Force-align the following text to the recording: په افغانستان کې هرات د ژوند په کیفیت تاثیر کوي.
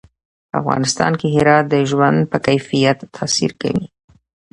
په 0.49 0.55
افغانستان 0.61 1.11
کې 1.19 1.27
هرات 1.35 1.65
د 1.69 1.75
ژوند 1.89 2.19
په 2.31 2.37
کیفیت 2.47 2.97
تاثیر 3.15 3.51
کوي. 3.61 3.85